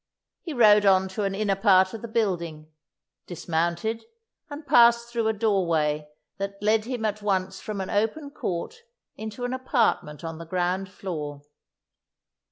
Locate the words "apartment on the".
9.53-10.45